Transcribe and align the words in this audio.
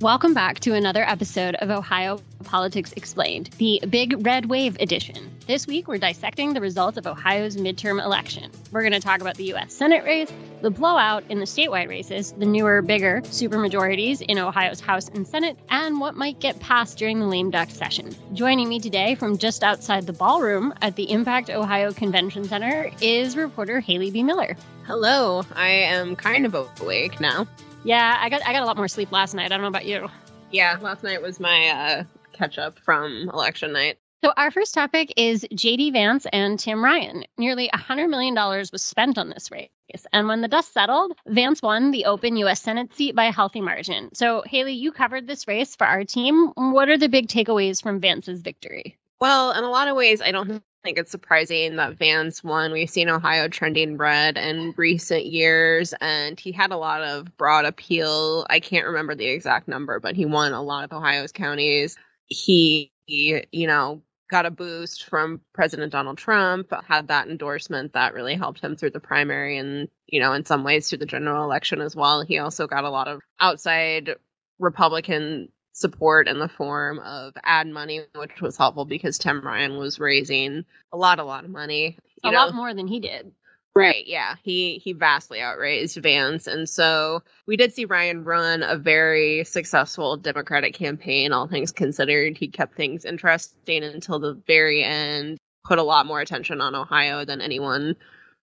Welcome 0.00 0.34
back 0.34 0.58
to 0.60 0.74
another 0.74 1.08
episode 1.08 1.54
of 1.54 1.70
Ohio 1.70 2.20
Politics 2.42 2.92
Explained, 2.96 3.50
the 3.58 3.80
Big 3.88 4.26
Red 4.26 4.46
Wave 4.46 4.76
edition. 4.80 5.30
This 5.46 5.68
week, 5.68 5.86
we're 5.86 5.98
dissecting 5.98 6.52
the 6.52 6.60
results 6.60 6.98
of 6.98 7.06
Ohio's 7.06 7.56
midterm 7.56 8.04
election. 8.04 8.50
We're 8.72 8.80
going 8.80 8.92
to 8.92 9.00
talk 9.00 9.20
about 9.20 9.36
the 9.36 9.44
U.S. 9.44 9.72
Senate 9.72 10.02
race, 10.02 10.32
the 10.62 10.70
blowout 10.70 11.22
in 11.28 11.38
the 11.38 11.44
statewide 11.44 11.88
races, 11.88 12.32
the 12.32 12.44
newer, 12.44 12.82
bigger 12.82 13.20
supermajorities 13.22 14.20
in 14.20 14.36
Ohio's 14.36 14.80
House 14.80 15.08
and 15.10 15.26
Senate, 15.26 15.56
and 15.68 16.00
what 16.00 16.16
might 16.16 16.40
get 16.40 16.58
passed 16.58 16.98
during 16.98 17.20
the 17.20 17.26
lame 17.26 17.52
duck 17.52 17.70
session. 17.70 18.14
Joining 18.32 18.68
me 18.68 18.80
today 18.80 19.14
from 19.14 19.38
just 19.38 19.62
outside 19.62 20.06
the 20.06 20.12
ballroom 20.12 20.74
at 20.82 20.96
the 20.96 21.08
Impact 21.08 21.50
Ohio 21.50 21.92
Convention 21.92 22.42
Center 22.42 22.90
is 23.00 23.36
reporter 23.36 23.78
Haley 23.78 24.10
BeMiller. 24.10 24.58
Hello, 24.86 25.44
I 25.54 25.68
am 25.68 26.16
kind 26.16 26.44
of 26.46 26.54
awake 26.80 27.20
now. 27.20 27.46
Yeah, 27.84 28.18
I 28.18 28.28
got 28.30 28.46
I 28.46 28.52
got 28.52 28.62
a 28.62 28.66
lot 28.66 28.76
more 28.76 28.88
sleep 28.88 29.12
last 29.12 29.34
night. 29.34 29.46
I 29.46 29.48
don't 29.48 29.62
know 29.62 29.68
about 29.68 29.84
you. 29.86 30.08
Yeah, 30.50 30.78
last 30.80 31.02
night 31.02 31.20
was 31.20 31.38
my 31.38 31.68
uh, 31.68 32.04
catch 32.32 32.58
up 32.58 32.78
from 32.78 33.30
election 33.32 33.72
night. 33.72 33.98
So, 34.24 34.32
our 34.38 34.50
first 34.50 34.72
topic 34.72 35.12
is 35.18 35.44
JD 35.52 35.92
Vance 35.92 36.26
and 36.32 36.58
Tim 36.58 36.82
Ryan. 36.82 37.24
Nearly 37.36 37.68
$100 37.74 38.08
million 38.08 38.34
was 38.34 38.80
spent 38.80 39.18
on 39.18 39.28
this 39.28 39.50
race. 39.50 39.68
And 40.14 40.28
when 40.28 40.40
the 40.40 40.48
dust 40.48 40.72
settled, 40.72 41.12
Vance 41.26 41.60
won 41.60 41.90
the 41.90 42.06
open 42.06 42.38
U.S. 42.38 42.62
Senate 42.62 42.94
seat 42.94 43.14
by 43.14 43.26
a 43.26 43.32
healthy 43.32 43.60
margin. 43.60 44.14
So, 44.14 44.42
Haley, 44.46 44.72
you 44.72 44.92
covered 44.92 45.26
this 45.26 45.46
race 45.46 45.76
for 45.76 45.86
our 45.86 46.04
team. 46.04 46.52
What 46.54 46.88
are 46.88 46.96
the 46.96 47.10
big 47.10 47.28
takeaways 47.28 47.82
from 47.82 48.00
Vance's 48.00 48.40
victory? 48.40 48.96
Well, 49.20 49.52
in 49.52 49.62
a 49.62 49.68
lot 49.68 49.88
of 49.88 49.96
ways, 49.96 50.22
I 50.22 50.32
don't 50.32 50.62
think 50.84 50.98
it's 50.98 51.10
surprising 51.10 51.76
that 51.76 51.98
Vance 51.98 52.44
won. 52.44 52.70
We've 52.70 52.90
seen 52.90 53.08
Ohio 53.08 53.48
trending 53.48 53.96
red 53.96 54.36
in 54.36 54.74
recent 54.76 55.24
years, 55.24 55.94
and 56.00 56.38
he 56.38 56.52
had 56.52 56.72
a 56.72 56.76
lot 56.76 57.02
of 57.02 57.36
broad 57.38 57.64
appeal. 57.64 58.46
I 58.50 58.60
can't 58.60 58.86
remember 58.86 59.14
the 59.14 59.26
exact 59.26 59.66
number, 59.66 59.98
but 59.98 60.14
he 60.14 60.26
won 60.26 60.52
a 60.52 60.62
lot 60.62 60.84
of 60.84 60.92
Ohio's 60.92 61.32
counties. 61.32 61.96
He, 62.26 62.92
you 63.06 63.66
know, 63.66 64.02
got 64.30 64.44
a 64.46 64.50
boost 64.50 65.04
from 65.04 65.40
President 65.54 65.90
Donald 65.90 66.18
Trump, 66.18 66.72
had 66.86 67.08
that 67.08 67.28
endorsement 67.28 67.94
that 67.94 68.14
really 68.14 68.34
helped 68.34 68.60
him 68.60 68.76
through 68.76 68.90
the 68.90 69.00
primary 69.00 69.56
and, 69.56 69.88
you 70.06 70.20
know, 70.20 70.34
in 70.34 70.44
some 70.44 70.64
ways 70.64 70.88
through 70.88 70.98
the 70.98 71.06
general 71.06 71.44
election 71.44 71.80
as 71.80 71.96
well. 71.96 72.22
He 72.22 72.38
also 72.38 72.66
got 72.66 72.84
a 72.84 72.90
lot 72.90 73.08
of 73.08 73.20
outside 73.40 74.16
Republican 74.58 75.48
support 75.74 76.28
in 76.28 76.38
the 76.38 76.48
form 76.48 77.00
of 77.00 77.34
ad 77.42 77.66
money, 77.66 78.00
which 78.14 78.40
was 78.40 78.56
helpful 78.56 78.84
because 78.84 79.18
Tim 79.18 79.40
Ryan 79.40 79.76
was 79.76 79.98
raising 79.98 80.64
a 80.92 80.96
lot, 80.96 81.18
a 81.18 81.24
lot 81.24 81.44
of 81.44 81.50
money. 81.50 81.98
a 82.22 82.30
know. 82.30 82.38
lot 82.38 82.54
more 82.54 82.72
than 82.72 82.86
he 82.86 83.00
did. 83.00 83.32
Right, 83.76 84.06
yeah. 84.06 84.36
He 84.44 84.78
he 84.78 84.92
vastly 84.92 85.42
outraised 85.42 85.96
Vance. 85.96 86.46
And 86.46 86.68
so 86.68 87.24
we 87.46 87.56
did 87.56 87.72
see 87.74 87.86
Ryan 87.86 88.22
run 88.22 88.62
a 88.62 88.76
very 88.76 89.42
successful 89.42 90.16
Democratic 90.16 90.74
campaign, 90.74 91.32
all 91.32 91.48
things 91.48 91.72
considered. 91.72 92.38
He 92.38 92.46
kept 92.46 92.76
things 92.76 93.04
interesting 93.04 93.82
until 93.82 94.20
the 94.20 94.40
very 94.46 94.84
end, 94.84 95.38
put 95.64 95.80
a 95.80 95.82
lot 95.82 96.06
more 96.06 96.20
attention 96.20 96.60
on 96.60 96.76
Ohio 96.76 97.24
than 97.24 97.40
anyone 97.40 97.96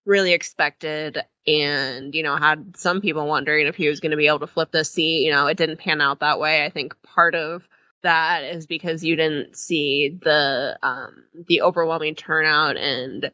really 0.06 0.34
expected 0.34 1.20
and 1.48 2.14
you 2.14 2.24
know 2.24 2.36
had 2.36 2.76
some 2.78 3.02
people 3.02 3.28
wondering 3.28 3.68
if 3.68 3.76
he 3.76 3.88
was 3.88 4.00
going 4.00 4.12
to 4.12 4.18
be 4.18 4.28
able 4.28 4.40
to 4.40 4.48
flip 4.48 4.72
the 4.72 4.84
seat 4.84 5.24
you 5.26 5.32
know 5.32 5.48
it 5.48 5.58
didn't 5.58 5.80
pan 5.80 6.02
out 6.02 6.20
that 6.20 6.40
way. 6.40 6.66
I 6.66 6.70
think 6.70 6.96
part 7.04 7.36
of 7.36 7.68
that 8.04 8.44
is 8.44 8.66
because 8.66 9.04
you 9.04 9.16
didn't 9.16 9.56
see 9.56 10.18
the 10.22 10.78
um 10.82 11.24
the 11.48 11.62
overwhelming 11.62 12.16
turnout 12.16 12.78
and 12.78 13.32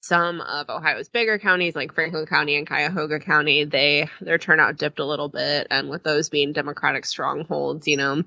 some 0.00 0.40
of 0.40 0.70
Ohio's 0.70 1.08
bigger 1.08 1.38
counties 1.38 1.74
like 1.74 1.92
Franklin 1.92 2.26
County 2.26 2.56
and 2.56 2.66
Cuyahoga 2.66 3.18
County, 3.20 3.64
they 3.64 4.08
their 4.20 4.38
turnout 4.38 4.76
dipped 4.76 5.00
a 5.00 5.04
little 5.04 5.28
bit. 5.28 5.66
And 5.70 5.90
with 5.90 6.02
those 6.02 6.30
being 6.30 6.52
democratic 6.52 7.04
strongholds, 7.04 7.86
you 7.86 7.96
know, 7.96 8.22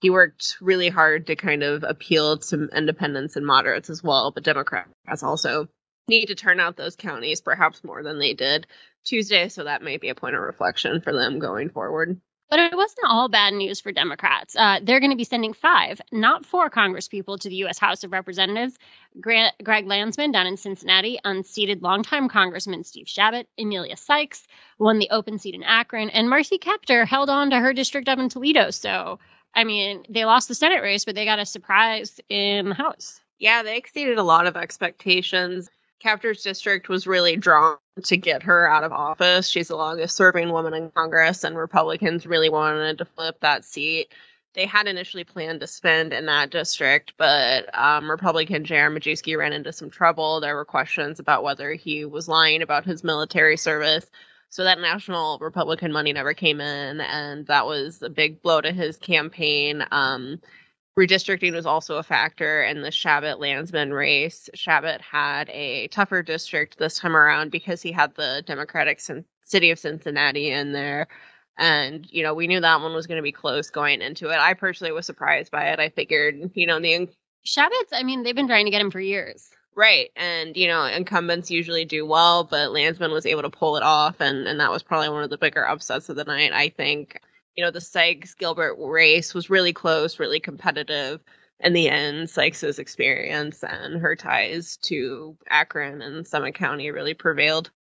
he 0.00 0.10
worked 0.10 0.58
really 0.60 0.88
hard 0.88 1.26
to 1.26 1.36
kind 1.36 1.62
of 1.62 1.82
appeal 1.82 2.38
to 2.38 2.68
independents 2.74 3.36
and 3.36 3.46
moderates 3.46 3.90
as 3.90 4.02
well, 4.02 4.30
but 4.30 4.44
Democrats 4.44 5.22
also 5.22 5.68
need 6.08 6.26
to 6.26 6.34
turn 6.34 6.60
out 6.60 6.76
those 6.76 6.96
counties 6.96 7.40
perhaps 7.40 7.84
more 7.84 8.02
than 8.02 8.18
they 8.18 8.34
did 8.34 8.66
Tuesday, 9.04 9.48
so 9.48 9.64
that 9.64 9.82
may 9.82 9.96
be 9.96 10.08
a 10.08 10.14
point 10.14 10.34
of 10.34 10.42
reflection 10.42 11.00
for 11.00 11.12
them 11.12 11.38
going 11.38 11.70
forward. 11.70 12.20
But 12.50 12.60
it 12.60 12.74
wasn't 12.74 13.06
all 13.06 13.28
bad 13.28 13.52
news 13.52 13.80
for 13.80 13.92
Democrats. 13.92 14.56
Uh, 14.56 14.80
they're 14.82 15.00
going 15.00 15.10
to 15.10 15.18
be 15.18 15.24
sending 15.24 15.52
five, 15.52 16.00
not 16.10 16.46
four 16.46 16.70
congresspeople 16.70 17.38
to 17.40 17.48
the 17.48 17.56
U.S. 17.56 17.78
House 17.78 18.04
of 18.04 18.12
Representatives. 18.12 18.78
Greg 19.20 19.86
Landsman 19.86 20.32
down 20.32 20.46
in 20.46 20.56
Cincinnati 20.56 21.18
unseated 21.24 21.82
longtime 21.82 22.30
Congressman 22.30 22.84
Steve 22.84 23.06
Chabot. 23.06 23.46
Emilia 23.58 23.98
Sykes 23.98 24.46
won 24.78 24.98
the 24.98 25.10
open 25.10 25.38
seat 25.38 25.54
in 25.54 25.62
Akron. 25.62 26.08
And 26.08 26.30
Marcy 26.30 26.58
Kaptur 26.58 27.06
held 27.06 27.28
on 27.28 27.50
to 27.50 27.58
her 27.58 27.74
district 27.74 28.08
up 28.08 28.18
in 28.18 28.30
Toledo. 28.30 28.70
So, 28.70 29.18
I 29.54 29.64
mean, 29.64 30.04
they 30.08 30.24
lost 30.24 30.48
the 30.48 30.54
Senate 30.54 30.82
race, 30.82 31.04
but 31.04 31.14
they 31.14 31.26
got 31.26 31.40
a 31.40 31.44
surprise 31.44 32.18
in 32.30 32.70
the 32.70 32.74
House. 32.74 33.20
Yeah, 33.38 33.62
they 33.62 33.76
exceeded 33.76 34.16
a 34.16 34.22
lot 34.22 34.46
of 34.46 34.56
expectations. 34.56 35.68
Kaptur's 36.02 36.42
district 36.42 36.88
was 36.88 37.06
really 37.06 37.36
drawn 37.36 37.76
to 38.04 38.16
get 38.16 38.42
her 38.44 38.68
out 38.68 38.84
of 38.84 38.92
office. 38.92 39.48
She's 39.48 39.68
the 39.68 39.76
longest 39.76 40.16
serving 40.16 40.50
woman 40.50 40.74
in 40.74 40.90
Congress, 40.90 41.44
and 41.44 41.56
Republicans 41.56 42.26
really 42.26 42.48
wanted 42.48 42.98
to 42.98 43.04
flip 43.04 43.40
that 43.40 43.64
seat. 43.64 44.12
They 44.54 44.66
had 44.66 44.86
initially 44.86 45.24
planned 45.24 45.60
to 45.60 45.66
spend 45.66 46.12
in 46.12 46.26
that 46.26 46.50
district, 46.50 47.14
but 47.16 47.68
um, 47.78 48.10
Republican 48.10 48.64
J.R. 48.64 48.90
Majewski 48.90 49.36
ran 49.36 49.52
into 49.52 49.72
some 49.72 49.90
trouble. 49.90 50.40
There 50.40 50.56
were 50.56 50.64
questions 50.64 51.20
about 51.20 51.42
whether 51.42 51.72
he 51.72 52.04
was 52.04 52.28
lying 52.28 52.62
about 52.62 52.84
his 52.84 53.04
military 53.04 53.56
service. 53.56 54.06
So 54.50 54.64
that 54.64 54.80
national 54.80 55.38
Republican 55.40 55.92
money 55.92 56.12
never 56.12 56.32
came 56.32 56.60
in, 56.60 57.00
and 57.00 57.46
that 57.48 57.66
was 57.66 58.02
a 58.02 58.08
big 58.08 58.40
blow 58.40 58.60
to 58.60 58.72
his 58.72 58.96
campaign. 58.96 59.84
Um, 59.90 60.40
Redistricting 60.98 61.52
was 61.52 61.64
also 61.64 61.98
a 61.98 62.02
factor 62.02 62.64
in 62.64 62.82
the 62.82 62.90
Chabot 62.90 63.38
Landsman 63.38 63.92
race. 63.92 64.50
Chabot 64.54 65.00
had 65.00 65.48
a 65.50 65.86
tougher 65.88 66.24
district 66.24 66.76
this 66.76 66.98
time 66.98 67.16
around 67.16 67.52
because 67.52 67.80
he 67.80 67.92
had 67.92 68.16
the 68.16 68.42
Democratic 68.44 69.00
city 69.44 69.70
of 69.70 69.78
Cincinnati 69.78 70.50
in 70.50 70.72
there. 70.72 71.06
And, 71.56 72.04
you 72.10 72.24
know, 72.24 72.34
we 72.34 72.48
knew 72.48 72.60
that 72.60 72.80
one 72.80 72.94
was 72.94 73.06
going 73.06 73.18
to 73.18 73.22
be 73.22 73.30
close 73.30 73.70
going 73.70 74.02
into 74.02 74.30
it. 74.30 74.38
I 74.38 74.54
personally 74.54 74.92
was 74.92 75.06
surprised 75.06 75.52
by 75.52 75.68
it. 75.68 75.78
I 75.78 75.90
figured, 75.90 76.50
you 76.54 76.66
know, 76.66 76.80
the. 76.80 77.08
Chabot's, 77.44 77.92
I 77.92 78.02
mean, 78.02 78.24
they've 78.24 78.34
been 78.34 78.48
trying 78.48 78.64
to 78.64 78.72
get 78.72 78.80
him 78.80 78.90
for 78.90 79.00
years. 79.00 79.50
Right. 79.76 80.10
And, 80.16 80.56
you 80.56 80.66
know, 80.66 80.84
incumbents 80.84 81.48
usually 81.48 81.84
do 81.84 82.04
well, 82.06 82.42
but 82.42 82.72
Landsman 82.72 83.12
was 83.12 83.24
able 83.24 83.42
to 83.42 83.50
pull 83.50 83.76
it 83.76 83.84
off. 83.84 84.20
And, 84.20 84.48
and 84.48 84.58
that 84.58 84.72
was 84.72 84.82
probably 84.82 85.10
one 85.10 85.22
of 85.22 85.30
the 85.30 85.38
bigger 85.38 85.64
upsets 85.64 86.08
of 86.08 86.16
the 86.16 86.24
night, 86.24 86.52
I 86.52 86.70
think 86.70 87.20
you 87.58 87.64
know, 87.64 87.72
the 87.72 87.80
Sykes 87.80 88.34
Gilbert 88.34 88.76
race 88.78 89.34
was 89.34 89.50
really 89.50 89.72
close, 89.72 90.20
really 90.20 90.38
competitive. 90.38 91.20
In 91.58 91.72
the 91.72 91.88
end, 91.88 92.30
Sykes's 92.30 92.78
experience 92.78 93.64
and 93.64 94.00
her 94.00 94.14
ties 94.14 94.76
to 94.82 95.36
Akron 95.50 96.00
and 96.00 96.24
Summit 96.24 96.54
County 96.54 96.92
really 96.92 97.14
prevailed. 97.14 97.72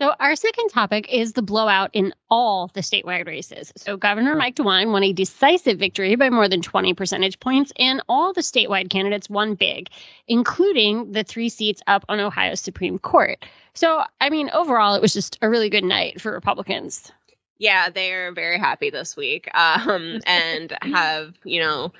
So, 0.00 0.14
our 0.18 0.34
second 0.34 0.70
topic 0.70 1.06
is 1.08 1.34
the 1.34 1.42
blowout 1.42 1.90
in 1.92 2.12
all 2.28 2.72
the 2.74 2.80
statewide 2.80 3.28
races. 3.28 3.72
So, 3.76 3.96
Governor 3.96 4.32
oh. 4.32 4.36
Mike 4.36 4.56
DeWine 4.56 4.90
won 4.90 5.04
a 5.04 5.12
decisive 5.12 5.78
victory 5.78 6.16
by 6.16 6.28
more 6.28 6.48
than 6.48 6.60
20 6.60 6.92
percentage 6.92 7.38
points, 7.38 7.72
and 7.78 8.02
all 8.08 8.32
the 8.32 8.40
statewide 8.40 8.90
candidates 8.90 9.30
won 9.30 9.54
big, 9.54 9.90
including 10.26 11.12
the 11.12 11.22
three 11.22 11.48
seats 11.48 11.82
up 11.86 12.04
on 12.08 12.18
Ohio's 12.18 12.58
Supreme 12.58 12.98
Court. 12.98 13.44
So, 13.74 14.02
I 14.20 14.28
mean, 14.28 14.50
overall, 14.50 14.96
it 14.96 15.02
was 15.02 15.12
just 15.12 15.38
a 15.40 15.48
really 15.48 15.70
good 15.70 15.84
night 15.84 16.20
for 16.20 16.32
Republicans. 16.32 17.12
Yeah, 17.58 17.88
they 17.90 18.12
are 18.12 18.32
very 18.32 18.58
happy 18.58 18.90
this 18.90 19.16
week 19.16 19.48
um, 19.54 20.20
and 20.26 20.76
have, 20.82 21.34
you 21.44 21.60
know, 21.60 21.92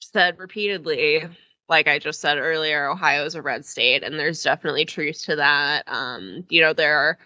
said 0.00 0.38
repeatedly, 0.38 1.24
like 1.68 1.88
I 1.88 1.98
just 1.98 2.20
said 2.20 2.38
earlier, 2.38 2.88
Ohio 2.88 3.24
is 3.24 3.34
a 3.34 3.42
red 3.42 3.64
state, 3.64 4.02
and 4.02 4.18
there's 4.18 4.42
definitely 4.42 4.84
truth 4.84 5.22
to 5.24 5.36
that. 5.36 5.84
Um, 5.86 6.44
you 6.48 6.60
know, 6.60 6.72
there 6.72 6.96
are 6.98 7.18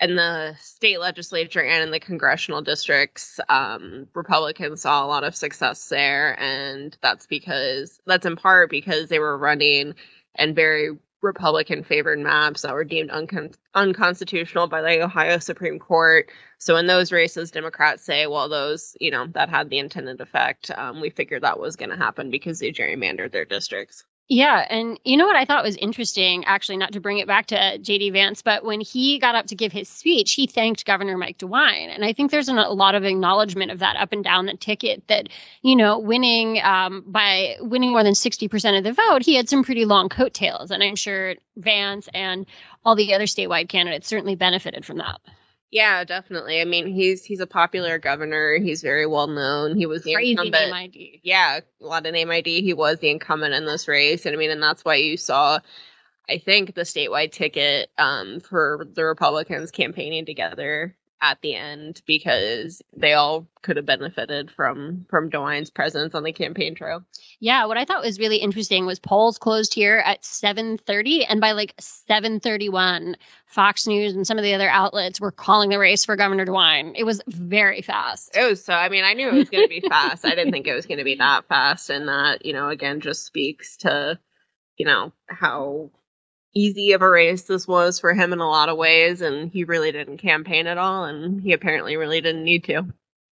in 0.00 0.16
the 0.16 0.54
state 0.60 1.00
legislature 1.00 1.62
and 1.64 1.82
in 1.84 1.90
the 1.90 2.00
congressional 2.00 2.62
districts, 2.62 3.40
um, 3.48 4.08
Republicans 4.14 4.82
saw 4.82 5.04
a 5.04 5.08
lot 5.08 5.24
of 5.24 5.36
success 5.36 5.88
there, 5.88 6.38
and 6.40 6.96
that's 7.02 7.26
because 7.26 8.00
that's 8.06 8.26
in 8.26 8.36
part 8.36 8.70
because 8.70 9.08
they 9.08 9.18
were 9.18 9.38
running 9.38 9.94
and 10.36 10.54
very 10.56 10.90
Republican 11.22 11.82
favored 11.82 12.18
maps 12.18 12.62
that 12.62 12.74
were 12.74 12.84
deemed 12.84 13.10
uncon- 13.10 13.56
unconstitutional 13.74 14.68
by 14.68 14.82
the 14.82 15.02
Ohio 15.02 15.38
Supreme 15.38 15.78
Court. 15.78 16.30
So 16.58 16.76
in 16.76 16.86
those 16.86 17.12
races, 17.12 17.50
Democrats 17.50 18.04
say, 18.04 18.26
well, 18.26 18.48
those, 18.48 18.96
you 19.00 19.10
know, 19.10 19.26
that 19.28 19.48
had 19.48 19.70
the 19.70 19.78
intended 19.78 20.20
effect. 20.20 20.70
Um, 20.70 21.00
we 21.00 21.10
figured 21.10 21.42
that 21.42 21.58
was 21.58 21.76
going 21.76 21.90
to 21.90 21.96
happen 21.96 22.30
because 22.30 22.58
they 22.58 22.72
gerrymandered 22.72 23.32
their 23.32 23.44
districts. 23.44 24.04
Yeah, 24.28 24.66
and 24.68 24.98
you 25.04 25.16
know 25.16 25.26
what 25.26 25.36
I 25.36 25.44
thought 25.44 25.62
was 25.62 25.76
interesting, 25.76 26.44
actually, 26.46 26.78
not 26.78 26.92
to 26.94 27.00
bring 27.00 27.18
it 27.18 27.28
back 27.28 27.46
to 27.46 27.78
JD 27.78 28.12
Vance, 28.12 28.42
but 28.42 28.64
when 28.64 28.80
he 28.80 29.20
got 29.20 29.36
up 29.36 29.46
to 29.46 29.54
give 29.54 29.70
his 29.70 29.88
speech, 29.88 30.32
he 30.32 30.48
thanked 30.48 30.84
Governor 30.84 31.16
Mike 31.16 31.38
DeWine. 31.38 31.94
And 31.94 32.04
I 32.04 32.12
think 32.12 32.32
there's 32.32 32.48
an, 32.48 32.58
a 32.58 32.70
lot 32.70 32.96
of 32.96 33.04
acknowledgement 33.04 33.70
of 33.70 33.78
that 33.78 33.94
up 33.94 34.12
and 34.12 34.24
down 34.24 34.46
the 34.46 34.56
ticket 34.56 35.06
that, 35.06 35.28
you 35.62 35.76
know, 35.76 36.00
winning 36.00 36.60
um, 36.60 37.04
by 37.06 37.54
winning 37.60 37.92
more 37.92 38.02
than 38.02 38.14
60% 38.14 38.76
of 38.76 38.82
the 38.82 38.92
vote, 38.92 39.22
he 39.22 39.36
had 39.36 39.48
some 39.48 39.62
pretty 39.62 39.84
long 39.84 40.08
coattails. 40.08 40.72
And 40.72 40.82
I'm 40.82 40.96
sure 40.96 41.36
Vance 41.56 42.08
and 42.12 42.46
all 42.84 42.96
the 42.96 43.14
other 43.14 43.26
statewide 43.26 43.68
candidates 43.68 44.08
certainly 44.08 44.34
benefited 44.34 44.84
from 44.84 44.98
that. 44.98 45.20
Yeah, 45.70 46.04
definitely. 46.04 46.60
I 46.60 46.64
mean, 46.64 46.86
he's 46.86 47.24
he's 47.24 47.40
a 47.40 47.46
popular 47.46 47.98
governor. 47.98 48.56
He's 48.58 48.82
very 48.82 49.06
well 49.06 49.26
known. 49.26 49.76
He 49.76 49.86
was 49.86 50.04
the 50.04 50.14
Crazy 50.14 50.32
incumbent. 50.32 50.66
name 50.66 50.72
ID. 50.74 51.20
Yeah, 51.24 51.60
a 51.80 51.84
lot 51.84 52.06
of 52.06 52.12
name 52.12 52.30
ID. 52.30 52.62
He 52.62 52.72
was 52.72 52.98
the 53.00 53.10
incumbent 53.10 53.54
in 53.54 53.66
this 53.66 53.88
race, 53.88 54.26
and 54.26 54.34
I 54.34 54.38
mean, 54.38 54.50
and 54.50 54.62
that's 54.62 54.84
why 54.84 54.96
you 54.96 55.16
saw, 55.16 55.58
I 56.28 56.38
think, 56.38 56.74
the 56.74 56.82
statewide 56.82 57.32
ticket 57.32 57.90
um, 57.98 58.40
for 58.40 58.86
the 58.94 59.04
Republicans 59.04 59.70
campaigning 59.70 60.24
together 60.24 60.96
at 61.20 61.40
the 61.40 61.54
end 61.54 62.02
because 62.06 62.82
they 62.96 63.14
all 63.14 63.46
could 63.62 63.76
have 63.76 63.86
benefited 63.86 64.50
from 64.50 65.06
from 65.08 65.30
DeWine's 65.30 65.70
presence 65.70 66.14
on 66.14 66.22
the 66.22 66.32
campaign 66.32 66.74
trail. 66.74 67.02
Yeah, 67.40 67.66
what 67.66 67.76
I 67.76 67.84
thought 67.84 68.02
was 68.02 68.18
really 68.18 68.36
interesting 68.36 68.86
was 68.86 68.98
polls 68.98 69.38
closed 69.38 69.74
here 69.74 70.02
at 70.04 70.22
7:30 70.22 71.24
and 71.28 71.40
by 71.40 71.52
like 71.52 71.74
7:31 71.78 73.16
Fox 73.46 73.86
News 73.86 74.14
and 74.14 74.26
some 74.26 74.38
of 74.38 74.44
the 74.44 74.54
other 74.54 74.68
outlets 74.68 75.20
were 75.20 75.32
calling 75.32 75.70
the 75.70 75.78
race 75.78 76.04
for 76.04 76.16
Governor 76.16 76.46
DeWine. 76.46 76.92
It 76.96 77.04
was 77.04 77.22
very 77.26 77.82
fast. 77.82 78.36
It 78.36 78.44
was 78.44 78.64
so 78.64 78.74
I 78.74 78.88
mean, 78.88 79.04
I 79.04 79.14
knew 79.14 79.28
it 79.28 79.34
was 79.34 79.50
going 79.50 79.64
to 79.64 79.80
be 79.80 79.80
fast. 79.88 80.24
I 80.24 80.30
didn't 80.30 80.52
think 80.52 80.66
it 80.66 80.74
was 80.74 80.86
going 80.86 80.98
to 80.98 81.04
be 81.04 81.16
that 81.16 81.48
fast 81.48 81.90
and 81.90 82.08
that, 82.08 82.44
you 82.44 82.52
know, 82.52 82.68
again 82.68 83.00
just 83.00 83.24
speaks 83.24 83.78
to 83.78 84.18
you 84.76 84.86
know, 84.86 85.12
how 85.26 85.90
easy 86.56 86.92
of 86.92 87.02
a 87.02 87.08
race 87.08 87.42
this 87.42 87.68
was 87.68 88.00
for 88.00 88.14
him 88.14 88.32
in 88.32 88.40
a 88.40 88.48
lot 88.48 88.70
of 88.70 88.78
ways 88.78 89.20
and 89.20 89.52
he 89.52 89.64
really 89.64 89.92
didn't 89.92 90.16
campaign 90.16 90.66
at 90.66 90.78
all 90.78 91.04
and 91.04 91.42
he 91.42 91.52
apparently 91.52 91.96
really 91.96 92.20
didn't 92.22 92.44
need 92.44 92.64
to. 92.64 92.82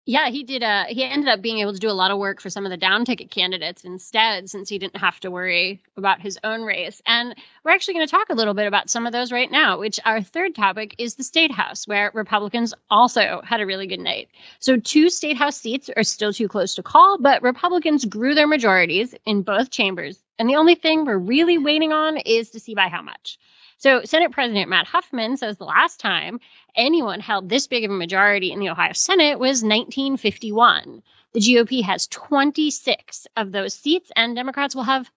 Yeah 0.04 0.28
he 0.28 0.44
did 0.44 0.62
uh 0.62 0.84
he 0.88 1.02
ended 1.02 1.28
up 1.28 1.40
being 1.40 1.60
able 1.60 1.72
to 1.72 1.78
do 1.78 1.90
a 1.90 1.96
lot 1.96 2.10
of 2.10 2.18
work 2.18 2.42
for 2.42 2.50
some 2.50 2.66
of 2.66 2.70
the 2.70 2.76
down 2.76 3.06
ticket 3.06 3.30
candidates 3.30 3.84
instead 3.84 4.50
since 4.50 4.68
he 4.68 4.78
didn't 4.78 4.98
have 4.98 5.18
to 5.20 5.30
worry 5.30 5.82
about 5.96 6.20
his 6.20 6.38
own 6.44 6.62
race. 6.62 7.00
And 7.06 7.34
we're 7.64 7.72
actually 7.72 7.94
going 7.94 8.06
to 8.06 8.10
talk 8.10 8.28
a 8.28 8.34
little 8.34 8.54
bit 8.54 8.66
about 8.66 8.90
some 8.90 9.06
of 9.06 9.14
those 9.14 9.32
right 9.32 9.50
now 9.50 9.78
which 9.78 9.98
our 10.04 10.20
third 10.20 10.54
topic 10.54 10.94
is 10.98 11.14
the 11.14 11.24
state 11.24 11.50
house 11.50 11.88
where 11.88 12.10
republicans 12.12 12.74
also 12.90 13.40
had 13.44 13.62
a 13.62 13.66
really 13.66 13.86
good 13.86 14.00
night. 14.00 14.28
So 14.60 14.76
two 14.76 15.08
state 15.08 15.38
house 15.38 15.56
seats 15.56 15.88
are 15.96 16.04
still 16.04 16.34
too 16.34 16.48
close 16.48 16.74
to 16.74 16.82
call 16.82 17.16
but 17.18 17.42
republicans 17.42 18.04
grew 18.04 18.34
their 18.34 18.46
majorities 18.46 19.14
in 19.24 19.40
both 19.40 19.70
chambers 19.70 20.22
and 20.38 20.48
the 20.48 20.56
only 20.56 20.74
thing 20.74 21.04
we're 21.04 21.18
really 21.18 21.58
waiting 21.58 21.92
on 21.92 22.16
is 22.18 22.50
to 22.50 22.60
see 22.60 22.74
by 22.74 22.88
how 22.88 23.02
much. 23.02 23.38
So, 23.78 24.02
Senate 24.04 24.32
President 24.32 24.70
Matt 24.70 24.86
Huffman 24.86 25.36
says 25.36 25.58
the 25.58 25.64
last 25.64 26.00
time 26.00 26.40
anyone 26.74 27.20
held 27.20 27.48
this 27.48 27.66
big 27.66 27.84
of 27.84 27.90
a 27.90 27.94
majority 27.94 28.50
in 28.50 28.58
the 28.58 28.70
Ohio 28.70 28.92
Senate 28.94 29.38
was 29.38 29.62
1951. 29.62 31.02
The 31.34 31.40
GOP 31.40 31.82
has 31.82 32.06
26 32.06 33.26
of 33.36 33.52
those 33.52 33.74
seats, 33.74 34.10
and 34.16 34.34
Democrats 34.34 34.74
will 34.74 34.84
have 34.84 35.10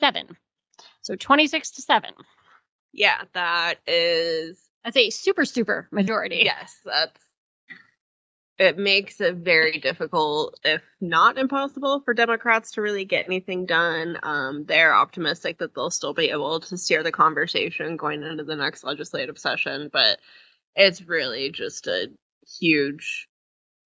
seven. 0.00 0.36
So, 1.02 1.14
26 1.14 1.72
to 1.72 1.82
seven. 1.82 2.14
Yeah, 2.92 3.20
that 3.34 3.76
is. 3.86 4.58
That's 4.82 4.96
a 4.96 5.10
super, 5.10 5.44
super 5.44 5.86
majority. 5.90 6.42
Yes, 6.44 6.74
that's 6.84 7.20
it 8.58 8.78
makes 8.78 9.20
it 9.20 9.36
very 9.36 9.78
difficult, 9.78 10.58
if 10.64 10.82
not 11.00 11.36
impossible, 11.36 12.00
for 12.00 12.14
Democrats 12.14 12.72
to 12.72 12.82
really 12.82 13.04
get 13.04 13.26
anything 13.26 13.66
done. 13.66 14.18
Um, 14.22 14.64
they're 14.64 14.94
optimistic 14.94 15.58
that 15.58 15.74
they'll 15.74 15.90
still 15.90 16.14
be 16.14 16.30
able 16.30 16.60
to 16.60 16.78
steer 16.78 17.02
the 17.02 17.12
conversation 17.12 17.96
going 17.96 18.22
into 18.22 18.44
the 18.44 18.56
next 18.56 18.82
legislative 18.84 19.38
session, 19.38 19.90
but 19.92 20.18
it's 20.74 21.02
really 21.02 21.50
just 21.50 21.86
a 21.86 22.08
huge 22.60 23.28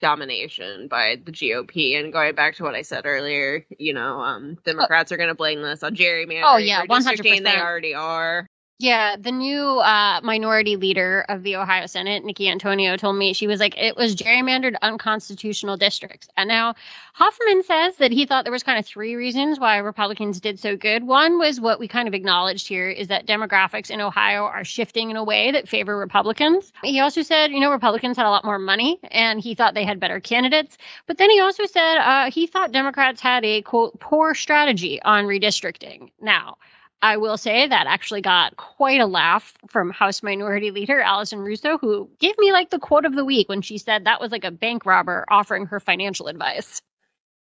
domination 0.01 0.89
by 0.89 1.17
the 1.25 1.33
GOP. 1.33 1.99
And 1.99 2.13
going 2.13 2.35
back 2.35 2.55
to 2.57 2.63
what 2.63 2.75
I 2.75 2.83
said 2.83 3.07
earlier, 3.07 3.67
you 3.79 3.93
know, 3.93 4.21
um, 4.21 4.57
Democrats 4.65 5.11
oh. 5.11 5.15
are 5.15 5.19
going 5.19 5.29
to 5.29 5.35
blame 5.35 5.63
this 5.63 5.83
on 5.83 5.97
gerrymandering. 5.97 6.43
Oh 6.45 6.57
yeah, 6.59 6.85
one 6.87 7.03
hundred 7.03 7.25
percent. 7.25 7.45
They 7.45 7.61
already 7.61 7.95
are. 7.95 8.47
Yeah, 8.81 9.17
the 9.17 9.31
new 9.31 9.63
uh, 9.63 10.23
minority 10.23 10.77
leader 10.77 11.27
of 11.29 11.43
the 11.43 11.57
Ohio 11.57 11.85
Senate, 11.85 12.25
Nickie 12.25 12.51
Antonio, 12.51 12.97
told 12.97 13.15
me 13.15 13.35
she 13.35 13.47
was 13.47 13.61
like, 13.61 13.77
it 13.77 13.95
was 13.95 14.17
gerrymandered 14.17 14.75
unconstitutional 14.81 15.77
districts. 15.77 16.29
And 16.39 16.49
now 16.49 16.77
Huffman 17.13 17.63
says 17.63 17.97
that 17.97 18.11
he 18.11 18.25
thought 18.25 18.45
there 18.47 18.53
was 18.53 18.63
kind 18.63 18.79
of 18.79 18.87
three 18.87 19.17
reasons 19.17 19.61
why 19.61 19.77
Republicans 19.77 20.41
did 20.41 20.59
so 20.59 20.79
good. 20.79 21.05
One 21.05 21.39
was 21.39 21.61
what 21.61 21.79
we 21.79 21.89
kind 21.89 22.09
of 22.09 22.15
acknowledged 22.15 22.67
here 22.67 22.89
is 22.89 23.09
that 23.09 23.27
demographics 23.27 23.91
in 23.91 24.01
Ohio 24.01 24.45
are 24.45 24.65
shifting 24.65 25.11
in 25.11 25.17
a 25.17 25.25
way 25.25 25.51
that 25.51 25.69
favor 25.69 25.99
Republicans. 25.99 26.73
He 26.83 27.01
also 27.01 27.21
said, 27.21 27.51
you 27.51 27.61
know, 27.61 27.71
Republicans 27.71 28.17
had 28.17 28.25
a 28.25 28.31
lot 28.31 28.47
more 28.47 28.59
money 28.59 28.99
and 29.11 29.41
he 29.41 29.55
thought 29.55 29.75
they 29.75 29.85
had 29.85 30.01
better 30.01 30.21
candidates. 30.21 30.79
But 31.07 31.19
then 31.19 31.29
he 31.29 31.39
also 31.41 31.67
said 31.67 31.99
uh, 31.99 32.31
he 32.31 32.47
thought 32.47 32.73
Democrats 32.73 33.21
had 33.21 33.45
a 33.45 33.61
quote 33.61 34.01
poor 34.01 34.35
strategy 34.35 35.03
on 35.03 35.27
redistricting. 35.27 36.09
Now, 36.19 36.57
I 37.03 37.17
will 37.17 37.39
say 37.39 37.67
that 37.67 37.87
actually 37.87 38.21
got 38.21 38.57
quite 38.57 39.01
a 39.01 39.07
laugh 39.07 39.55
from 39.69 39.91
House 39.91 40.23
Minority 40.23 40.71
Leader 40.71 41.01
Allison 41.01 41.39
Russo, 41.39 41.79
who 41.79 42.11
gave 42.19 42.37
me 42.39 42.53
like 42.53 42.71
the 42.71 42.79
quote 42.79 43.07
of 43.07 43.15
the 43.15 43.25
week 43.25 43.49
when 43.49 43.63
she 43.63 43.79
said 43.79 44.05
that 44.05 44.21
was 44.21 44.31
like 44.31 44.45
a 44.45 44.51
bank 44.51 44.85
robber 44.85 45.25
offering 45.31 45.67
her 45.67 45.81
financial 45.81 46.29
advice. 46.29 46.83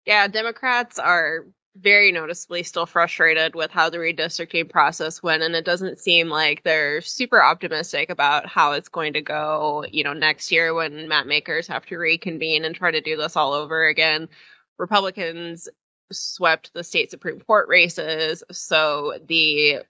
Yeah, 0.05 0.29
Democrats 0.29 0.99
are 0.99 1.47
very 1.79 2.13
noticeably 2.13 2.63
still 2.63 2.87
frustrated 2.87 3.55
with 3.55 3.71
how 3.71 3.91
the 3.91 3.99
redistricting 3.99 4.71
process 4.71 5.23
went, 5.23 5.43
and 5.43 5.55
it 5.55 5.65
doesn't 5.65 5.99
seem 5.99 6.29
like 6.29 6.63
they're 6.63 7.01
super 7.01 7.43
optimistic 7.43 8.11
about 8.11 8.47
how 8.47 8.73
it's 8.73 8.89
going 8.89 9.15
to 9.15 9.23
go, 9.23 9.85
you 9.91 10.05
know, 10.05 10.13
next 10.13 10.53
year 10.53 10.75
when 10.75 11.09
map 11.09 11.27
makers 11.27 11.67
have 11.69 11.85
to 11.87 11.97
reconvene 11.97 12.65
and 12.65 12.75
try 12.75 12.91
to 12.91 13.01
do 13.01 13.17
this 13.17 13.37
all 13.37 13.53
over 13.53 13.87
again. 13.87 14.29
Republicans 14.79 15.69
swept 16.13 16.73
the 16.73 16.85
state 16.85 17.11
supreme 17.11 17.41
court 17.41 17.69
races. 17.69 18.43
So 18.51 19.19
the 19.27 19.81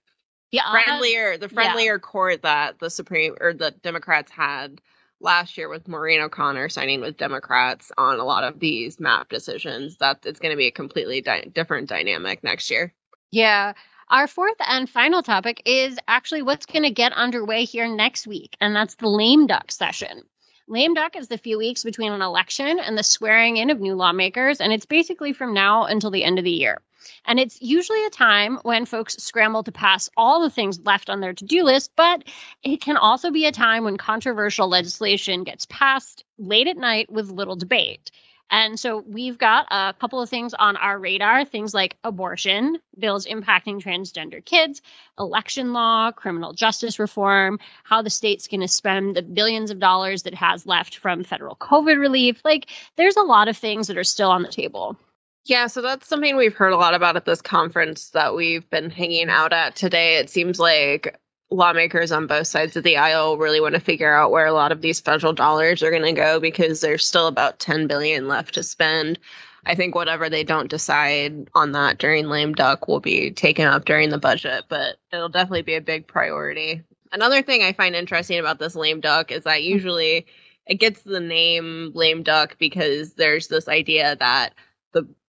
yeah, 0.50 0.70
friendlier 0.70 1.38
the 1.38 1.48
friendlier 1.48 1.94
yeah. 1.94 1.98
court 1.98 2.42
that 2.42 2.78
the 2.78 2.90
supreme 2.90 3.34
or 3.40 3.52
the 3.52 3.72
democrats 3.82 4.30
had 4.30 4.80
last 5.20 5.56
year 5.58 5.68
with 5.68 5.88
maureen 5.88 6.20
o'connor 6.20 6.68
signing 6.68 7.00
with 7.00 7.16
democrats 7.16 7.90
on 7.98 8.20
a 8.20 8.24
lot 8.24 8.44
of 8.44 8.60
these 8.60 9.00
map 9.00 9.28
decisions 9.28 9.96
that 9.96 10.24
it's 10.24 10.38
going 10.38 10.52
to 10.52 10.56
be 10.56 10.66
a 10.66 10.72
completely 10.72 11.20
di- 11.20 11.50
different 11.52 11.88
dynamic 11.88 12.44
next 12.44 12.70
year. 12.70 12.92
Yeah. 13.32 13.72
Our 14.08 14.28
fourth 14.28 14.56
and 14.60 14.88
final 14.88 15.20
topic 15.20 15.62
is 15.64 15.98
actually 16.06 16.42
what's 16.42 16.64
going 16.64 16.84
to 16.84 16.90
get 16.90 17.12
underway 17.12 17.64
here 17.64 17.88
next 17.88 18.26
week 18.26 18.56
and 18.60 18.74
that's 18.74 18.94
the 18.94 19.08
lame 19.08 19.48
duck 19.48 19.72
session 19.72 20.22
Lame 20.68 20.94
duck 20.94 21.14
is 21.14 21.28
the 21.28 21.38
few 21.38 21.58
weeks 21.58 21.84
between 21.84 22.10
an 22.10 22.22
election 22.22 22.80
and 22.80 22.98
the 22.98 23.04
swearing 23.04 23.56
in 23.56 23.70
of 23.70 23.78
new 23.78 23.94
lawmakers, 23.94 24.60
and 24.60 24.72
it's 24.72 24.84
basically 24.84 25.32
from 25.32 25.54
now 25.54 25.84
until 25.84 26.10
the 26.10 26.24
end 26.24 26.38
of 26.38 26.44
the 26.44 26.50
year. 26.50 26.80
And 27.24 27.38
it's 27.38 27.62
usually 27.62 28.04
a 28.04 28.10
time 28.10 28.58
when 28.62 28.84
folks 28.84 29.14
scramble 29.22 29.62
to 29.62 29.70
pass 29.70 30.10
all 30.16 30.40
the 30.40 30.50
things 30.50 30.80
left 30.80 31.08
on 31.08 31.20
their 31.20 31.34
to 31.34 31.44
do 31.44 31.62
list, 31.62 31.92
but 31.94 32.24
it 32.64 32.80
can 32.80 32.96
also 32.96 33.30
be 33.30 33.46
a 33.46 33.52
time 33.52 33.84
when 33.84 33.96
controversial 33.96 34.66
legislation 34.68 35.44
gets 35.44 35.66
passed 35.66 36.24
late 36.36 36.66
at 36.66 36.76
night 36.76 37.12
with 37.12 37.30
little 37.30 37.54
debate. 37.54 38.10
And 38.50 38.78
so 38.78 39.04
we've 39.06 39.38
got 39.38 39.66
a 39.70 39.94
couple 39.98 40.20
of 40.20 40.30
things 40.30 40.54
on 40.54 40.76
our 40.76 40.98
radar 40.98 41.44
things 41.44 41.74
like 41.74 41.96
abortion, 42.04 42.78
bills 42.98 43.26
impacting 43.26 43.82
transgender 43.82 44.44
kids, 44.44 44.82
election 45.18 45.72
law, 45.72 46.12
criminal 46.12 46.52
justice 46.52 46.98
reform, 46.98 47.58
how 47.84 48.02
the 48.02 48.10
state's 48.10 48.46
going 48.46 48.60
to 48.60 48.68
spend 48.68 49.16
the 49.16 49.22
billions 49.22 49.70
of 49.70 49.78
dollars 49.78 50.22
that 50.22 50.34
has 50.34 50.66
left 50.66 50.96
from 50.96 51.24
federal 51.24 51.56
COVID 51.56 51.98
relief. 51.98 52.40
Like, 52.44 52.70
there's 52.96 53.16
a 53.16 53.22
lot 53.22 53.48
of 53.48 53.56
things 53.56 53.88
that 53.88 53.98
are 53.98 54.04
still 54.04 54.30
on 54.30 54.42
the 54.42 54.48
table. 54.48 54.96
Yeah, 55.44 55.68
so 55.68 55.80
that's 55.80 56.08
something 56.08 56.36
we've 56.36 56.56
heard 56.56 56.72
a 56.72 56.76
lot 56.76 56.94
about 56.94 57.16
at 57.16 57.24
this 57.24 57.40
conference 57.40 58.10
that 58.10 58.34
we've 58.34 58.68
been 58.68 58.90
hanging 58.90 59.28
out 59.28 59.52
at 59.52 59.76
today. 59.76 60.16
It 60.16 60.28
seems 60.28 60.58
like 60.58 61.20
lawmakers 61.50 62.12
on 62.12 62.26
both 62.26 62.46
sides 62.46 62.76
of 62.76 62.84
the 62.84 62.96
aisle 62.96 63.38
really 63.38 63.60
want 63.60 63.74
to 63.74 63.80
figure 63.80 64.12
out 64.12 64.30
where 64.30 64.46
a 64.46 64.52
lot 64.52 64.72
of 64.72 64.80
these 64.80 65.00
federal 65.00 65.32
dollars 65.32 65.82
are 65.82 65.90
going 65.90 66.02
to 66.02 66.12
go 66.12 66.40
because 66.40 66.80
there's 66.80 67.06
still 67.06 67.28
about 67.28 67.58
10 67.58 67.86
billion 67.86 68.28
left 68.28 68.54
to 68.54 68.62
spend. 68.62 69.18
I 69.64 69.74
think 69.74 69.94
whatever 69.94 70.28
they 70.28 70.44
don't 70.44 70.70
decide 70.70 71.48
on 71.54 71.72
that 71.72 71.98
during 71.98 72.26
lame 72.26 72.54
duck 72.54 72.88
will 72.88 73.00
be 73.00 73.30
taken 73.30 73.66
up 73.66 73.84
during 73.84 74.10
the 74.10 74.18
budget, 74.18 74.64
but 74.68 74.96
it'll 75.12 75.28
definitely 75.28 75.62
be 75.62 75.74
a 75.74 75.80
big 75.80 76.06
priority. 76.06 76.82
Another 77.12 77.42
thing 77.42 77.62
I 77.62 77.72
find 77.72 77.94
interesting 77.94 78.38
about 78.38 78.58
this 78.58 78.76
lame 78.76 79.00
duck 79.00 79.32
is 79.32 79.44
that 79.44 79.62
usually 79.62 80.26
it 80.66 80.76
gets 80.76 81.02
the 81.02 81.20
name 81.20 81.92
lame 81.94 82.22
duck 82.22 82.56
because 82.58 83.14
there's 83.14 83.48
this 83.48 83.68
idea 83.68 84.16
that 84.16 84.52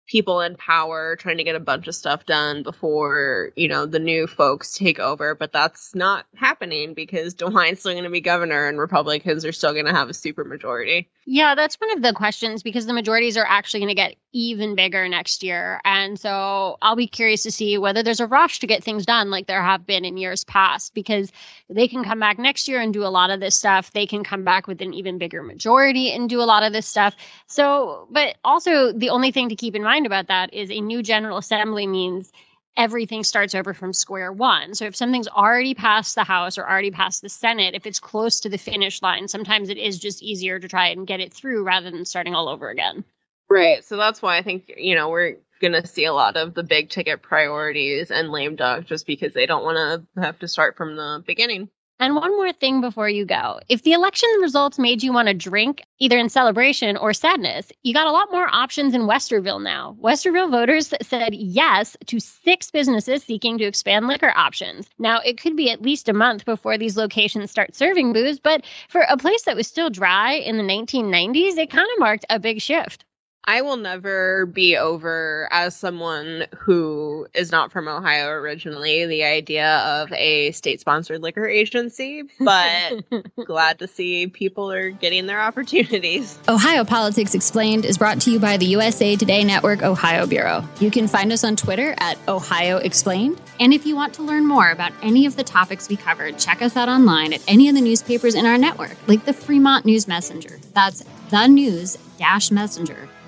people 0.07 0.41
in 0.41 0.57
power 0.57 1.17
trying 1.17 1.39
to 1.39 1.45
get 1.45 1.57
a 1.57 1.61
bunch 1.61 1.89
of 1.89 1.95
stuff 1.95 2.27
done 2.27 2.63
before, 2.63 3.51
you 3.57 3.69
know, 3.69 3.87
the 3.87 3.99
new 3.99 4.27
folks 4.27 4.73
take 4.73 4.99
over. 4.99 5.35
But 5.35 5.53
that's 5.53 5.95
not 5.95 6.27
happening 6.37 6.95
because 6.95 7.35
DeWine's 7.45 7.81
still 7.81 7.93
going 7.93 8.05
to 8.05 8.11
be 8.11 8.21
governor 8.21 8.69
and 8.69 8.79
Republicans 8.79 9.45
are 9.45 9.53
still 9.53 9.73
going 9.73 9.87
to 9.87 9.93
have 9.93 10.11
a 10.11 10.13
supermajority. 10.13 11.07
Yeah, 11.27 11.55
that's 11.55 11.77
one 11.81 11.91
of 11.93 12.03
the 12.03 12.13
questions 12.13 12.63
because 12.63 12.87
the 12.87 12.93
majorities 12.93 13.37
are 13.37 13.47
actually 13.49 13.81
going 13.81 13.89
to 13.89 13.95
get 13.95 14.17
even 14.33 14.75
bigger 14.75 15.09
next 15.09 15.43
year. 15.43 15.81
And 15.85 16.19
so 16.19 16.77
I'll 16.83 16.97
be 16.97 17.07
curious 17.07 17.45
to 17.45 17.53
see 17.53 17.79
whether 17.79 18.03
there's 18.03 18.21
a 18.21 18.27
rush 18.27 18.59
to 18.59 18.67
get 18.67 18.85
things 18.85 19.07
done 19.07 19.31
like 19.31 19.47
there 19.47 19.63
have 19.63 19.87
been 19.87 20.05
in 20.05 20.17
years 20.19 20.45
past 20.45 20.93
because 20.93 21.33
they 21.71 21.89
can 21.89 22.05
come 22.05 22.19
back 22.19 22.39
next 22.39 22.69
year 22.69 22.81
and 22.81 22.93
do 22.93 23.05
a 23.05 23.09
lot 23.09 23.31
of 23.31 23.41
this 23.41 23.55
stuff. 23.55 23.93
They 23.93 24.07
can 24.07 24.25
come 24.25 24.45
back 24.45 24.67
with 24.67 24.83
an 24.83 24.93
even 24.93 25.19
bigger 25.19 25.43
majority 25.43 26.13
and 26.13 26.29
do 26.29 26.41
a 26.41 26.45
lot 26.45 26.63
of 26.63 26.73
this 26.73 26.87
stuff. 26.87 27.15
So, 27.47 28.09
but 28.11 28.37
also 28.45 28.93
the 28.93 29.11
only 29.11 29.31
thing 29.31 29.49
to 29.49 29.57
keep 29.57 29.75
in 29.75 29.83
mind 29.83 29.94
about 30.03 30.27
that 30.29 30.53
is 30.53 30.71
a 30.71 30.81
new 30.81 31.03
General 31.03 31.39
Assembly 31.39 31.87
means 31.87 32.33
everything 32.77 33.23
starts 33.23 33.55
over 33.55 33.73
from 33.73 33.93
square 33.93 34.33
one. 34.33 34.75
So 34.75 34.85
if 34.85 34.97
something's 34.97 35.29
already 35.29 35.75
passed 35.75 36.15
the 36.15 36.25
House 36.25 36.59
or 36.59 36.69
already 36.69 36.91
passed 36.91 37.23
the 37.23 37.29
Senate, 37.29 37.75
if 37.75 37.87
it's 37.87 38.01
close 38.01 38.41
to 38.41 38.49
the 38.49 38.59
finish 38.59 39.01
line, 39.01 39.29
sometimes 39.29 39.71
it 39.71 39.79
is 39.79 39.99
just 39.99 40.23
easier 40.23 40.59
to 40.59 40.69
try 40.69 40.89
and 40.89 41.07
get 41.07 41.21
it 41.21 41.33
through 41.33 41.65
rather 41.65 41.91
than 41.91 42.05
starting 42.05 42.35
all 42.35 42.49
over 42.49 42.69
again. 42.69 43.05
Right. 43.49 43.85
So 43.85 43.97
that's 43.97 44.21
why 44.21 44.37
I 44.37 44.43
think, 44.43 44.73
you 44.77 44.97
know, 44.97 45.09
we're 45.09 45.37
going 45.61 45.81
to 45.81 45.87
see 45.87 46.05
a 46.05 46.13
lot 46.13 46.37
of 46.37 46.55
the 46.55 46.65
big 46.65 46.91
ticket 46.91 47.23
priorities 47.23 48.11
and 48.11 48.31
lame 48.31 48.57
duck 48.57 48.87
just 48.87 49.07
because 49.07 49.33
they 49.33 49.47
don't 49.47 49.65
want 49.65 50.07
to 50.15 50.21
have 50.21 50.39
to 50.41 50.49
start 50.49 50.77
from 50.77 50.97
the 50.97 51.23
beginning. 51.25 51.69
And 52.05 52.17
one 52.17 52.37
more 52.37 52.53
thing 52.53 52.83
before 52.83 53.09
you 53.09 53.25
go. 53.25 53.61
If 53.71 53.83
the 53.83 53.95
election 53.95 54.29
results 54.43 54.79
made 54.79 55.03
you 55.03 55.11
want 55.11 55.29
to 55.29 55.33
drink, 55.33 55.83
either 56.01 56.19
in 56.19 56.29
celebration 56.29 56.99
or 56.99 57.15
sadness, 57.15 57.73
you 57.83 57.95
got 57.95 58.07
a 58.07 58.11
lot 58.11 58.31
more 58.31 58.47
options 58.55 58.93
in 58.93 59.09
Westerville 59.09 59.63
now. 59.63 59.97
Westerville 60.03 60.51
voters 60.51 60.93
said 61.01 61.35
yes 61.35 61.97
to 62.05 62.21
six 62.21 62.71
businesses 62.71 63.23
seeking 63.23 63.57
to 63.57 63.65
expand 63.65 64.07
liquor 64.07 64.35
options. 64.37 64.91
Now, 64.99 65.21
it 65.21 65.41
could 65.41 65.57
be 65.57 65.71
at 65.71 65.81
least 65.81 66.11
a 66.11 66.13
month 66.13 66.45
before 66.45 66.77
these 66.77 66.99
locations 66.99 67.51
start 67.51 67.75
serving 67.75 68.13
booze, 68.13 68.39
but 68.39 68.67
for 68.91 69.07
a 69.09 69.17
place 69.17 69.45
that 69.45 69.57
was 69.57 69.67
still 69.67 69.89
dry 69.89 70.35
in 70.35 70.59
the 70.59 70.63
1990s, 70.63 71.57
it 71.57 71.71
kind 71.71 71.89
of 71.91 72.01
marked 72.01 72.27
a 72.29 72.39
big 72.39 72.61
shift. 72.61 73.07
I 73.47 73.61
will 73.61 73.77
never 73.77 74.47
be 74.47 74.77
over 74.77 75.49
as 75.51 75.77
someone 75.77 76.47
who 76.57 77.27
is 77.35 77.53
not 77.53 77.73
from 77.73 77.89
Ohio 77.89 78.31
originally 78.31 79.05
the 79.05 79.25
idea 79.25 79.79
of 79.81 80.11
a 80.13 80.51
state 80.53 80.81
sponsored 80.81 81.21
liquor 81.21 81.47
agency, 81.47 82.23
but 82.41 83.05
glad 83.45 83.79
to 83.81 83.87
see 83.87 84.29
people 84.29 84.73
are 84.73 84.91
getting 84.91 85.27
their 85.27 85.41
opportunities. 85.41 86.39
Ohio 86.49 86.85
Politics 86.85 87.35
Explained 87.35 87.85
is 87.85 87.99
brought 87.99 88.21
to 88.23 88.31
you 88.31 88.41
by 88.41 88.57
the 88.57 88.67
USA 88.67 89.15
Today 89.15 89.45
Network 89.45 89.83
Ohio 89.83 90.27
Bureau. 90.27 90.67
You 90.81 90.91
can 90.91 91.07
find 91.07 91.31
us 91.31 91.45
on 91.45 91.55
Twitter 91.55 91.95
at 91.99 92.17
Ohio 92.29 92.79
Explained. 92.79 93.41
And 93.61 93.75
if 93.75 93.85
you 93.85 93.95
want 93.95 94.15
to 94.15 94.23
learn 94.23 94.47
more 94.47 94.71
about 94.71 94.93
any 95.03 95.27
of 95.27 95.37
the 95.37 95.45
topics 95.45 95.89
we 95.89 95.97
covered, 95.97 96.39
check 96.39 96.63
us 96.63 96.77
out 96.77 96.89
online 96.89 97.35
at 97.35 97.43
any 97.47 97.69
of 97.69 97.75
the 97.75 97.81
newspapers 97.83 98.35
in 98.35 98.47
our 98.47 98.57
network, 98.57 98.97
like 99.07 99.27
the 99.27 99.35
Fremont 99.35 99.85
News 99.85 100.09
Messenger. 100.09 100.59
That's 100.73 101.05
the 101.31 101.47
news 101.47 101.99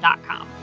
messenger.com. 0.06 0.55